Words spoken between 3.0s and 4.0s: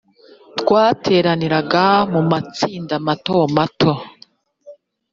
mato mato